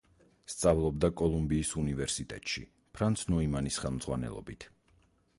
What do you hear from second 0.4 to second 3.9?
სწავლობდა კოლუმბიის უნივერსიტეტში ფრანც ნოიმანის